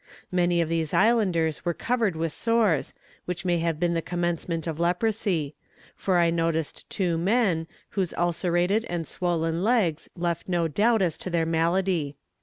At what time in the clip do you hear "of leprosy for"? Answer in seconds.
4.65-6.17